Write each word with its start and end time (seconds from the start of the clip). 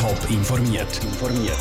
Top 0.00 0.30
informiert. 0.30 0.88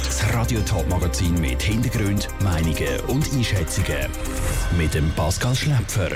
Das 0.06 0.34
Radio 0.34 0.62
Top 0.62 0.88
Magazin 0.88 1.34
mit 1.42 1.62
Hintergrund, 1.62 2.30
Meinungen 2.42 3.02
und 3.10 3.30
Einschätzungen 3.34 4.08
mit 4.78 4.94
dem 4.94 5.12
Pascal 5.12 5.54
Schläpfer. 5.54 6.12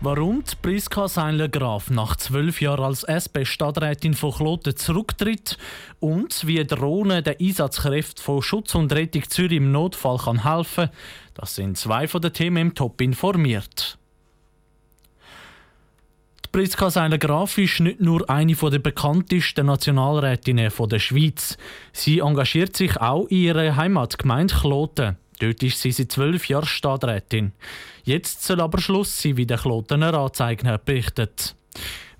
Warum 0.00 0.42
die 0.42 0.56
Priska 0.60 1.06
Seiler-Graf 1.06 1.90
nach 1.90 2.16
zwölf 2.16 2.60
Jahren 2.60 2.86
als 2.86 3.04
SP-Stadträtin 3.04 4.14
von 4.14 4.32
Kloten 4.32 4.76
zurücktritt 4.76 5.58
und 6.00 6.44
wie 6.44 6.64
Drohne 6.64 7.22
den 7.22 7.36
Einsatzkräften 7.40 8.20
von 8.20 8.42
Schutz 8.42 8.74
und 8.74 8.92
Rettung 8.92 9.22
Zürich 9.28 9.58
im 9.58 9.70
Notfall 9.70 10.18
kann 10.18 10.42
helfen 10.42 10.88
das 11.34 11.54
sind 11.54 11.78
zwei 11.78 12.08
von 12.08 12.20
den 12.20 12.32
Themen 12.32 12.56
im 12.56 12.74
Top 12.74 13.00
informiert. 13.00 13.96
Priska 16.50 16.90
Seiler-Graf 16.90 17.58
ist 17.58 17.80
nicht 17.80 18.00
nur 18.00 18.28
eine 18.30 18.54
der 18.54 18.78
bekanntesten 18.78 19.66
Nationalrätinnen 19.66 20.72
der 20.90 20.98
Schweiz. 20.98 21.58
Sie 21.92 22.20
engagiert 22.20 22.76
sich 22.76 22.96
auch 22.96 23.26
in 23.26 23.36
ihrer 23.36 23.76
Heimatgemeinde 23.76 24.54
Kloten. 24.54 25.16
Dort 25.40 25.62
ist 25.62 25.80
sie 25.80 25.92
seit 25.92 26.10
zwölf 26.10 26.48
Jahren 26.48 26.66
Stadträtin. 26.66 27.52
Jetzt 28.04 28.42
soll 28.42 28.60
aber 28.60 28.80
Schluss 28.80 29.20
sein, 29.20 29.36
wie 29.36 29.46
der 29.46 29.58
Klotener 29.58 30.14
Anzeiger 30.14 30.78
berichtet. 30.78 31.54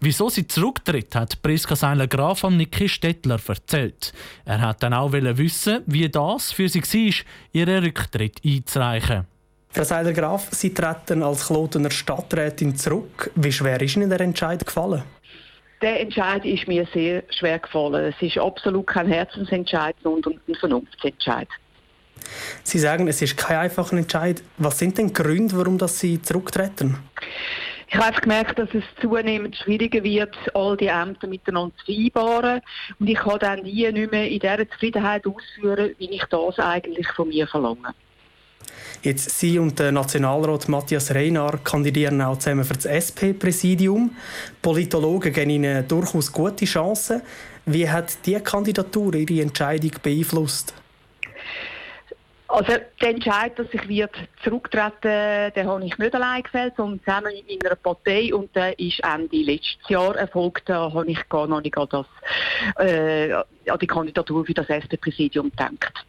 Wieso 0.01 0.29
sie 0.29 0.47
zurücktritt, 0.47 1.15
hat 1.17 1.43
Priska 1.43 1.75
Seiler 1.75 2.07
Graf 2.07 2.45
am 2.45 2.57
Niki 2.57 2.89
Stettler 2.89 3.41
erzählt. 3.49 4.13
Er 4.45 4.61
hat 4.61 4.83
dann 4.83 4.95
auch 4.95 5.13
wissen, 5.13 5.83
wie 5.87 6.09
das 6.09 6.53
für 6.53 6.69
sie 6.69 6.83
war, 6.83 7.25
ihren 7.53 7.85
Rücktritt 7.85 8.41
einzureichen. 8.45 9.27
Frau 9.71 9.85
Seiler 9.85 10.13
Graf, 10.13 10.49
Sie 10.51 10.73
treten 10.73 11.23
als 11.23 11.47
Klotener 11.47 11.91
Stadträtin 11.91 12.75
zurück. 12.77 13.31
Wie 13.35 13.53
schwer 13.53 13.81
ist 13.81 13.97
Ihnen 13.97 14.09
der 14.09 14.21
Entscheid 14.21 14.65
gefallen? 14.65 15.03
Der 15.81 16.01
Entscheid 16.01 16.45
ist 16.45 16.67
mir 16.67 16.87
sehr 16.93 17.23
schwer 17.31 17.59
gefallen. 17.59 18.13
Es 18.13 18.21
ist 18.21 18.39
absolut 18.39 18.87
kein 18.87 19.07
Herzensentscheid, 19.07 19.95
sondern 20.03 20.41
ein 20.49 20.55
Vernunftsentscheid. 20.55 21.49
Sie 22.65 22.79
sagen, 22.79 23.07
es 23.07 23.23
ist 23.23 23.37
kein 23.37 23.59
einfacher 23.59 23.97
Entscheid. 23.97 24.43
Was 24.57 24.79
sind 24.79 24.99
denn 24.99 25.09
die 25.09 25.13
Gründe, 25.13 25.57
warum 25.57 25.79
Sie 25.87 26.21
zurücktreten? 26.21 26.99
Ich 27.87 27.95
habe 27.95 28.07
einfach 28.07 28.21
gemerkt, 28.23 28.59
dass 28.59 28.69
es 28.75 28.85
zunehmend 29.01 29.57
schwieriger 29.57 30.03
wird, 30.03 30.37
all 30.55 30.77
die 30.77 30.89
Ämter 30.89 31.27
miteinander 31.27 31.75
zu 31.79 31.85
vereinbaren. 31.87 32.61
Und 32.99 33.09
ich 33.09 33.17
kann 33.17 33.39
dann 33.39 33.65
die 33.65 33.91
nicht 33.91 34.11
mehr 34.11 34.29
in 34.29 34.41
dieser 34.41 34.69
Zufriedenheit 34.69 35.27
ausführen, 35.27 35.95
wie 35.99 36.11
ich 36.11 36.25
das 36.25 36.59
eigentlich 36.59 37.09
von 37.13 37.29
mir 37.29 37.47
verlange. 37.47 37.95
Jetzt 39.03 39.39
Sie 39.39 39.59
und 39.61 39.79
der 39.79 39.93
Nationalrat 39.93 40.69
Matthias 40.69 41.15
Reynar 41.15 41.59
kandidieren 41.63 42.21
auch 42.21 42.37
zusammen 42.39 42.65
für 42.65 42.75
das 42.75 42.87
SP-Präsidium. 42.87 44.17
Politologen 44.61 45.33
geben 45.33 45.51
Ihnen 45.51 45.87
durchaus 45.87 46.33
gute 46.33 46.65
Chancen. 46.65 47.23
Wie 47.65 47.89
hat 47.89 48.19
diese 48.27 48.41
Kandidatur 48.41 49.15
Ihre 49.15 49.43
Entscheidung 49.43 49.93
beeinflusst? 50.03 50.75
Also 52.49 52.73
der 53.01 53.11
Entscheid, 53.11 53.59
dass 53.59 53.67
ich 53.73 53.87
wird 53.89 54.17
zurücktreten, 54.43 55.53
den 55.55 55.67
habe 55.67 55.85
ich 55.85 55.99
nicht 55.99 56.15
allein 56.15 56.43
gefällt, 56.43 56.75
sondern 56.77 56.99
zusammen 57.05 57.33
in 57.47 57.65
einer 57.65 57.77
Partei 57.77 58.35
und 58.35 58.57
der 58.57 58.77
ist 58.79 59.01
Ende 59.05 59.37
letztes 59.37 59.87
Jahr 59.89 60.17
erfolgt. 60.17 60.67
Da 60.67 60.91
habe 60.93 61.11
ich 61.11 61.29
gar 61.29 61.47
noch 61.47 61.61
nicht 61.61 61.77
an, 61.77 61.89
das, 61.91 62.07
äh, 62.79 63.33
an 63.33 63.79
die 63.81 63.87
Kandidatur 63.87 64.47
für 64.47 64.55
das 64.55 64.71
SP-Präsidium 64.71 65.51
gedacht. 65.51 66.07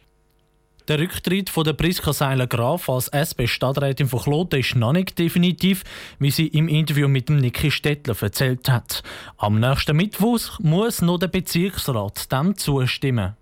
Der 0.90 0.98
Rücktritt 0.98 1.50
von 1.50 1.62
der 1.62 1.74
Priska 1.74 2.12
Seiler-Graf 2.12 2.88
als 2.88 3.06
SP-Stadträtin 3.14 4.08
von 4.08 4.22
Kloten 4.22 4.58
ist 4.58 4.74
noch 4.74 4.92
nicht 4.92 5.16
definitiv, 5.16 5.84
wie 6.18 6.32
sie 6.32 6.48
im 6.48 6.66
Interview 6.66 7.06
mit 7.06 7.28
dem 7.28 7.36
Niki 7.36 7.70
Stettler 7.70 8.20
erzählt 8.20 8.68
hat. 8.68 9.04
Am 9.36 9.60
nächsten 9.60 9.96
Mittwoch 9.96 10.58
muss 10.58 11.00
noch 11.00 11.18
der 11.18 11.28
Bezirksrat 11.28 12.32
dem 12.32 12.56
zustimmen. 12.56 13.36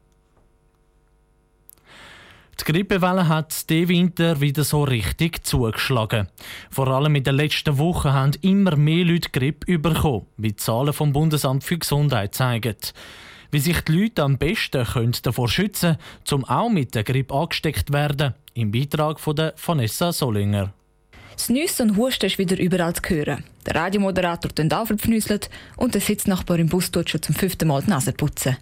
Die 2.60 2.70
Grippewelle 2.70 3.28
hat 3.28 3.70
diesen 3.70 3.88
Winter 3.88 4.42
wieder 4.42 4.62
so 4.62 4.84
richtig 4.84 5.46
zugeschlagen. 5.46 6.28
Vor 6.70 6.88
allem 6.88 7.15
in 7.15 7.25
den 7.25 7.36
letzten 7.36 7.78
Wochen 7.78 8.12
haben 8.12 8.32
immer 8.42 8.76
mehr 8.76 9.06
Leute 9.06 9.30
Grippe 9.30 9.78
bekommen, 9.78 10.26
wie 10.36 10.48
die 10.48 10.56
Zahlen 10.56 10.92
vom 10.92 11.15
Bundesamt 11.15 11.65
für 11.65 11.78
Gesundheit 11.78 12.34
zeigen. 12.34 12.76
Wie 13.50 13.60
sich 13.60 13.81
die 13.81 13.92
Leute 13.92 14.22
am 14.22 14.36
besten 14.36 14.84
können 14.84 15.16
davor 15.22 15.48
schützen 15.48 15.97
können, 15.97 16.42
um 16.42 16.44
auch 16.44 16.69
mit 16.69 16.94
der 16.94 17.04
Grippe 17.04 17.34
angesteckt 17.34 17.92
werden, 17.92 18.34
im 18.53 18.70
Beitrag 18.70 19.19
von 19.19 19.36
der 19.36 19.54
Vanessa 19.56 20.12
Solinger. 20.12 20.75
Das 21.32 21.48
Nüssen 21.48 21.91
und 21.91 21.97
Husten 21.97 22.26
ist 22.26 22.38
wieder 22.38 22.59
überall 22.59 22.94
zu 22.94 23.03
hören. 23.09 23.44
Der 23.64 23.76
Radiomoderator 23.76 24.50
auch 24.72 24.86
verpfnüsselt 24.86 25.48
und 25.76 25.94
der 25.94 26.00
Sitznachbar 26.00 26.59
im 26.59 26.69
Bus 26.69 26.91
tut 26.91 27.09
schon 27.09 27.22
zum 27.22 27.34
fünften 27.34 27.69
Mal 27.69 27.82
die 27.82 27.91
Nase 27.91 28.12
putzen. 28.12 28.56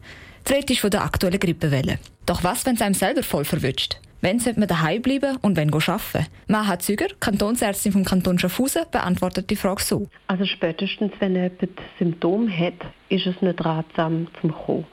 Die 0.46 0.52
Rede 0.52 0.72
ist 0.72 0.80
von 0.80 0.90
der 0.90 1.02
aktuellen 1.02 1.40
Grippewelle. 1.40 1.98
Doch 2.26 2.44
was, 2.44 2.64
wenn 2.66 2.76
es 2.76 2.82
einem 2.82 2.94
selber 2.94 3.22
voll 3.22 3.44
verwünscht? 3.44 3.98
Wenn 4.26 4.40
sollte 4.40 4.58
man 4.58 4.68
daheim 4.68 5.02
bleiben 5.02 5.36
und 5.42 5.56
wenn 5.56 5.72
arbeiten? 5.72 6.26
Maha 6.48 6.80
Züger, 6.80 7.06
Kantonsärztin 7.20 7.92
vom 7.92 8.04
Kanton 8.04 8.40
Schaffhausen, 8.40 8.82
beantwortet 8.90 9.48
die 9.50 9.54
Frage 9.54 9.80
so. 9.80 10.08
Also 10.26 10.44
spätestens, 10.46 11.12
wenn 11.20 11.36
jemand 11.36 11.70
Symptome 12.00 12.50
hat, 12.50 12.74
ist 13.08 13.24
es 13.24 13.40
nicht 13.40 13.64
ratsam 13.64 14.26
zum 14.40 14.52
kommen. 14.52 14.84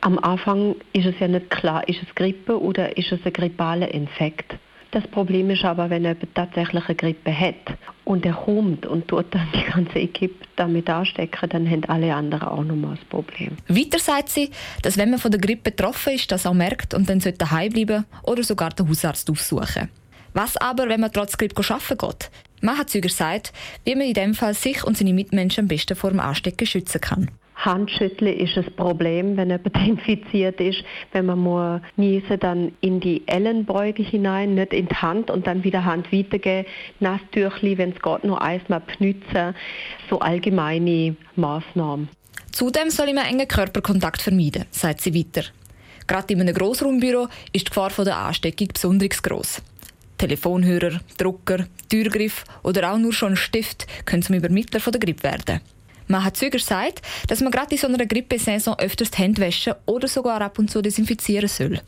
Am 0.00 0.18
Anfang 0.20 0.76
ist 0.94 1.04
es 1.04 1.14
ja 1.20 1.28
nicht 1.28 1.50
klar, 1.50 1.86
ist 1.90 2.02
es 2.02 2.14
Grippe 2.14 2.58
oder 2.58 2.96
ist 2.96 3.12
es 3.12 3.20
ein 3.22 3.34
grippaler 3.34 3.92
Infekt. 3.92 4.56
Das 4.92 5.06
Problem 5.06 5.50
ist 5.50 5.64
aber, 5.64 5.88
wenn 5.88 6.02
jemand 6.02 6.34
tatsächlich 6.34 6.84
eine 6.84 6.96
Grippe 6.96 7.32
hat 7.32 7.78
und 8.04 8.26
er 8.26 8.32
kommt 8.32 8.86
und 8.86 9.06
tut 9.06 9.26
dann 9.32 9.46
die 9.54 9.70
ganze 9.70 10.00
Equipe 10.00 10.34
damit 10.56 10.90
anstecken, 10.90 11.48
dann 11.48 11.70
haben 11.70 11.84
alle 11.84 12.12
anderen 12.12 12.48
auch 12.48 12.64
nochmal 12.64 12.96
das 12.96 13.04
Problem. 13.04 13.56
Weiter 13.68 14.00
sagt 14.00 14.30
sie, 14.30 14.50
dass 14.82 14.98
wenn 14.98 15.10
man 15.10 15.20
von 15.20 15.30
der 15.30 15.40
Grippe 15.40 15.70
betroffen 15.70 16.14
ist, 16.14 16.32
das 16.32 16.44
auch 16.44 16.54
merkt 16.54 16.92
und 16.92 17.08
dann 17.08 17.20
sollte 17.20 17.38
daheim 17.38 17.72
bleiben 17.72 18.04
oder 18.24 18.42
sogar 18.42 18.70
den 18.70 18.88
Hausarzt 18.88 19.30
aufsuchen. 19.30 19.90
Was 20.32 20.56
aber, 20.56 20.88
wenn 20.88 21.00
man 21.00 21.12
trotz 21.12 21.38
Grippe 21.38 21.62
arbeiten 21.68 21.98
geht? 21.98 22.30
Mahazüger 22.60 23.08
sagt, 23.08 23.52
wie 23.84 23.94
man 23.94 24.06
in 24.06 24.14
dem 24.14 24.34
Fall 24.34 24.54
sich 24.54 24.84
und 24.84 24.96
seine 24.96 25.14
Mitmenschen 25.14 25.64
am 25.64 25.68
besten 25.68 25.96
vor 25.96 26.10
dem 26.10 26.20
Anstecken 26.20 26.66
schützen 26.66 27.00
kann. 27.00 27.30
Handschütteln 27.64 28.38
ist 28.38 28.56
ein 28.56 28.72
Problem, 28.76 29.36
wenn 29.36 29.50
jemand 29.50 29.76
infiziert 29.86 30.60
ist. 30.60 30.82
Wenn 31.12 31.26
man 31.26 31.38
muss 31.38 31.80
niesen, 31.96 32.40
dann 32.40 32.72
in 32.80 33.00
die 33.00 33.26
Ellenbeuge 33.26 34.02
hinein, 34.02 34.54
nicht 34.54 34.72
in 34.72 34.88
die 34.88 34.94
Hand 34.94 35.30
und 35.30 35.46
dann 35.46 35.64
wieder 35.64 35.84
Hand 35.84 36.12
weitergeben. 36.12 36.66
Nasstüchli, 37.00 37.78
wenn 37.78 37.90
es 37.90 38.02
geht, 38.02 38.24
noch 38.24 38.38
einmal 38.38 38.80
benutzen. 38.80 39.54
So 40.08 40.18
allgemeine 40.20 41.16
Maßnahmen. 41.36 42.08
Zudem 42.50 42.90
soll 42.90 43.12
man 43.14 43.26
engen 43.26 43.46
Körperkontakt 43.46 44.22
vermeiden, 44.22 44.64
sagt 44.70 45.00
sie 45.00 45.14
weiter. 45.14 45.46
Gerade 46.06 46.34
in 46.34 46.40
einem 46.40 46.54
Grossraumbüro 46.54 47.28
ist 47.52 47.66
die 47.66 47.70
Gefahr 47.70 47.90
der 48.04 48.16
Ansteckung 48.16 48.68
besonders 48.72 49.22
gross. 49.22 49.62
Telefonhörer, 50.18 51.00
Drucker, 51.16 51.66
Türgriff 51.88 52.44
oder 52.62 52.92
auch 52.92 52.98
nur 52.98 53.12
schon 53.12 53.34
ein 53.34 53.36
Stift 53.36 53.86
können 54.04 54.22
zum 54.22 54.34
Übermittler 54.36 54.80
der 54.80 55.00
Grippe 55.00 55.22
werden. 55.22 55.60
Man 56.10 56.24
hat 56.24 56.36
Züger 56.36 56.58
gesagt, 56.58 57.02
dass 57.28 57.40
man 57.40 57.52
gerade 57.52 57.70
in 57.70 57.78
so 57.78 57.86
einer 57.86 58.04
Grippesaison 58.04 58.76
öfters 58.80 59.12
die 59.12 59.18
Hände 59.18 59.42
waschen 59.42 59.74
oder 59.86 60.08
sogar 60.08 60.40
ab 60.40 60.58
und 60.58 60.68
zu 60.68 60.82
desinfizieren 60.82 61.48
soll. 61.48 61.80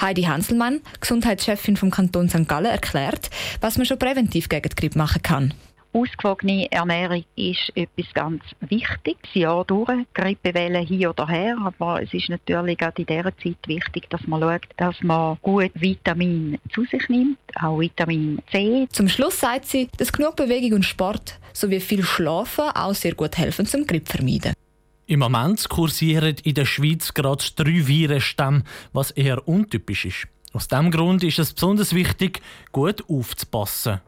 Heidi 0.00 0.22
Hanselmann, 0.22 0.80
Gesundheitschefin 1.00 1.76
vom 1.76 1.92
Kanton 1.92 2.28
St. 2.28 2.48
Gallen, 2.48 2.66
erklärt, 2.66 3.30
was 3.60 3.76
man 3.76 3.86
schon 3.86 3.98
präventiv 3.98 4.48
gegen 4.48 4.68
die 4.68 4.74
Grippe 4.74 4.98
machen 4.98 5.22
kann. 5.22 5.54
Ausgewogene 5.92 6.70
Ernährung 6.70 7.24
ist 7.34 7.72
etwas 7.74 8.06
ganz 8.14 8.42
Wichtiges. 8.60 9.34
Jahr 9.34 9.64
durch, 9.64 10.06
Grippewelle 10.14 10.78
hier 10.78 11.10
oder 11.10 11.26
her, 11.26 11.56
aber 11.64 12.02
es 12.02 12.14
ist 12.14 12.28
natürlich 12.28 12.78
gerade 12.78 13.02
in 13.02 13.06
dieser 13.06 13.36
Zeit 13.36 13.58
wichtig, 13.66 14.08
dass 14.08 14.26
man 14.26 14.40
schaut, 14.40 14.66
dass 14.76 15.02
man 15.02 15.36
gut 15.42 15.70
Vitamin 15.74 16.58
zu 16.72 16.84
sich 16.84 17.08
nimmt, 17.08 17.38
auch 17.60 17.78
Vitamin 17.78 18.40
C. 18.52 18.86
Zum 18.90 19.08
Schluss 19.08 19.40
sagt 19.40 19.66
sie, 19.66 19.88
dass 19.96 20.12
genug 20.12 20.36
Bewegung 20.36 20.74
und 20.74 20.84
Sport 20.84 21.38
sowie 21.52 21.80
viel 21.80 22.04
Schlafen 22.04 22.70
auch 22.70 22.94
sehr 22.94 23.14
gut 23.14 23.36
helfen 23.36 23.66
zum 23.66 23.86
Grippe 23.86 24.12
vermeiden. 24.12 24.52
Im 25.06 25.18
Moment 25.18 25.68
kursieren 25.68 26.36
in 26.44 26.54
der 26.54 26.66
Schweiz 26.66 27.14
gerade 27.14 27.44
drei 27.56 27.86
Virenstämme, 27.88 28.62
was 28.92 29.10
eher 29.10 29.46
untypisch 29.48 30.04
ist. 30.04 30.28
Aus 30.52 30.68
diesem 30.68 30.90
Grund 30.90 31.24
ist 31.24 31.38
es 31.38 31.52
besonders 31.52 31.94
wichtig, 31.94 32.40
gut 32.70 33.04
aufzupassen. 33.08 34.00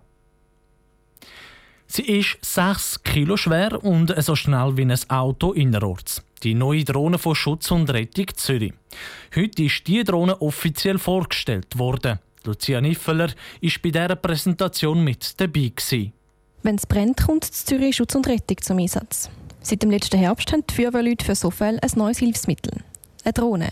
Sie 1.94 2.04
ist 2.04 2.38
6 2.40 3.02
Kilo 3.02 3.36
schwer 3.36 3.84
und 3.84 4.14
so 4.22 4.34
schnell 4.34 4.78
wie 4.78 4.90
ein 4.90 5.10
Auto 5.10 5.52
innerorts. 5.52 6.22
Die 6.42 6.54
neue 6.54 6.84
Drohne 6.84 7.18
von 7.18 7.34
Schutz 7.34 7.70
und 7.70 7.90
Rettung 7.90 8.28
Zürich. 8.34 8.72
Heute 9.36 9.64
ist 9.64 9.86
diese 9.86 10.04
Drohne 10.04 10.40
offiziell 10.40 10.96
vorgestellt 10.98 11.78
worden. 11.78 12.18
Lucia 12.44 12.80
Niffeler 12.80 13.28
war 13.28 13.70
bei 13.82 13.90
dieser 13.90 14.16
Präsentation 14.16 15.04
mit 15.04 15.38
dabei. 15.38 15.70
Wenn 16.62 16.76
es 16.76 16.86
brennt, 16.86 17.26
kommt 17.26 17.44
Zürich 17.44 17.96
Schutz 17.96 18.14
und 18.14 18.26
Rettung 18.26 18.56
zum 18.62 18.78
Einsatz. 18.78 19.28
Seit 19.60 19.82
dem 19.82 19.90
letzten 19.90 20.16
Herbst 20.16 20.50
haben 20.50 20.64
die 20.66 20.74
Feuerwehrleute 20.74 21.26
für 21.26 21.34
so 21.34 21.52
ein 21.60 21.78
neues 21.96 22.20
Hilfsmittel. 22.20 22.72
Eine 23.22 23.34
Drohne. 23.34 23.68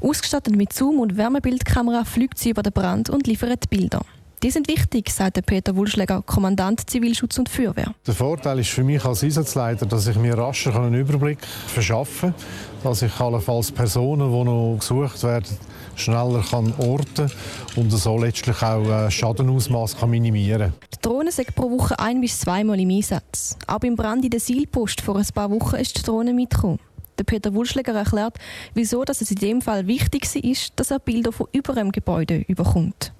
Ausgestattet 0.00 0.56
mit 0.56 0.72
Zoom- 0.72 1.00
und 1.00 1.18
Wärmebildkamera 1.18 2.04
fliegt 2.04 2.38
sie 2.38 2.48
über 2.48 2.62
den 2.62 2.72
Brand 2.72 3.10
und 3.10 3.26
liefert 3.26 3.68
Bilder. 3.68 4.06
Die 4.42 4.50
sind 4.50 4.66
wichtig, 4.66 5.08
sagt 5.10 5.46
Peter 5.46 5.76
Wulschläger, 5.76 6.20
Kommandant 6.22 6.90
Zivilschutz 6.90 7.38
und 7.38 7.48
Feuerwehr. 7.48 7.94
Der 8.04 8.14
Vorteil 8.14 8.58
ist 8.58 8.70
für 8.70 8.82
mich 8.82 9.04
als 9.04 9.22
Einsatzleiter, 9.22 9.86
dass 9.86 10.08
ich 10.08 10.16
mir 10.16 10.36
rascher 10.36 10.74
einen 10.74 10.94
Überblick 10.94 11.38
verschaffen 11.68 12.34
kann, 12.34 12.44
dass 12.82 13.02
ich 13.02 13.20
allenfalls 13.20 13.70
Personen, 13.70 14.32
die 14.32 14.44
noch 14.44 14.78
gesucht 14.80 15.22
werden, 15.22 15.56
schneller 15.94 16.42
kann 16.50 16.74
orten 16.78 17.30
und 17.76 17.90
so 17.90 18.18
letztlich 18.18 18.60
auch 18.62 18.84
äh, 18.84 19.10
Schadenausmaß 19.12 19.98
kann 19.98 20.10
minimieren 20.10 20.72
Die 20.92 21.00
Drohne 21.00 21.30
sind 21.30 21.54
pro 21.54 21.70
Woche 21.70 21.96
ein- 22.00 22.20
bis 22.20 22.40
zweimal 22.40 22.80
im 22.80 22.90
Einsatz. 22.90 23.56
Auch 23.68 23.78
beim 23.78 23.94
Brand 23.94 24.24
in 24.24 24.30
der 24.30 24.40
Seilpost 24.40 25.02
vor 25.02 25.18
ein 25.18 25.26
paar 25.32 25.52
Wochen 25.52 25.76
ist 25.76 25.98
die 25.98 26.02
Drohne 26.02 26.34
mitgekommen. 26.34 26.80
Der 27.16 27.24
Peter 27.24 27.54
Wulschläger 27.54 27.92
erklärt, 27.94 28.38
wieso 28.74 29.04
dass 29.04 29.20
es 29.20 29.30
in 29.30 29.36
dem 29.36 29.62
Fall 29.62 29.86
wichtig 29.86 30.34
ist, 30.34 30.72
dass 30.76 30.90
er 30.90 30.98
Bilder 30.98 31.30
von 31.30 31.46
über 31.52 31.74
dem 31.74 31.92
Gebäude 31.92 32.44
überkommt. 32.48 33.11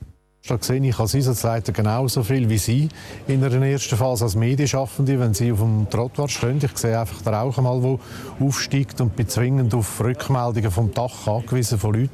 Da 0.48 0.58
sehe 0.60 0.84
ich 0.84 0.98
als 0.98 1.14
Einsatzleiter 1.14 1.70
genauso 1.70 2.24
viel 2.24 2.48
wie 2.50 2.58
Sie 2.58 2.88
in 3.28 3.44
einer 3.44 3.64
ersten 3.64 3.96
Phase 3.96 4.24
als 4.24 4.34
Medienschaffende, 4.34 5.20
wenn 5.20 5.34
Sie 5.34 5.52
auf 5.52 5.60
dem 5.60 5.88
Trottoir 5.88 6.28
stehen. 6.28 6.58
Ich 6.60 6.76
sehe 6.76 6.98
einfach 6.98 7.22
den 7.22 7.32
Rauch 7.32 7.58
mal, 7.58 7.80
der 7.80 7.98
aufsteigt 8.44 9.00
und 9.00 9.14
bin 9.14 9.28
zwingend 9.28 9.72
auf 9.72 10.00
Rückmeldungen 10.00 10.72
vom 10.72 10.92
Dach 10.92 11.28
angewiesen 11.28 11.78
von 11.78 11.94
Leuten 11.94 12.10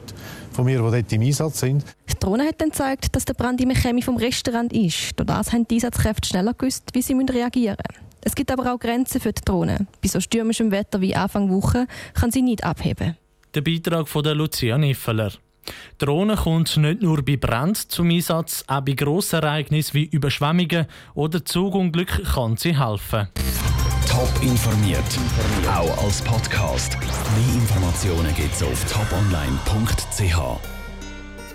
von 0.53 0.67
mir, 0.67 0.83
die 0.83 0.91
dort 0.91 1.13
im 1.13 1.23
Einsatz 1.23 1.61
sind. 1.61 1.85
Die 2.11 2.19
Drohne 2.19 2.45
hat 2.45 2.61
dann 2.61 2.69
gezeigt, 2.69 3.17
dass 3.17 3.25
der 3.25 3.33
Brand 3.33 3.63
im 3.63 3.71
Chemie 3.71 4.03
vom 4.03 4.19
Restaurant 4.19 4.75
ist. 4.75 5.19
Durch 5.19 5.27
das 5.27 5.53
haben 5.53 5.67
die 5.67 5.77
Einsatzkräfte 5.77 6.29
schneller 6.29 6.53
gewusst, 6.53 6.85
wie 6.93 7.01
sie 7.01 7.15
reagieren 7.15 7.77
müssen. 7.79 8.07
Es 8.21 8.35
gibt 8.35 8.51
aber 8.51 8.75
auch 8.75 8.79
Grenzen 8.79 9.23
für 9.23 9.33
die 9.33 9.43
Drohne. 9.43 9.87
Bei 10.03 10.09
so 10.09 10.21
stürmischem 10.21 10.71
Wetter 10.71 11.01
wie 11.01 11.15
Anfang 11.15 11.49
Woche 11.51 11.87
kann 12.13 12.31
sie 12.31 12.43
nicht 12.43 12.63
abheben. 12.63 13.17
Der 13.55 13.63
Beitrag 13.63 14.07
von 14.07 14.23
der 14.23 14.35
Lucia 14.35 14.77
Niffeler. 14.77 15.33
Die 16.00 16.05
Drohne 16.05 16.37
kommt 16.37 16.76
nicht 16.76 17.03
nur 17.03 17.25
bei 17.25 17.37
Brand 17.37 17.91
zum 17.91 18.11
Einsatz, 18.11 18.65
auch 18.67 18.81
bei 18.81 18.93
Grossereignissen 18.93 19.94
wie 19.94 20.05
Überschwemmungen 20.05 20.87
oder 21.15 21.44
Zugunglück 21.44 22.23
kann 22.35 22.56
sie 22.56 22.79
helfen. 22.79 23.29
Top 24.09 24.31
informiert, 24.43 25.03
auch 25.69 26.05
als 26.05 26.23
Podcast. 26.23 26.97
Mehr 27.00 27.55
Informationen 27.55 28.35
gibt's 28.35 28.62
auf 28.62 28.85
toponline.ch. 28.91 30.78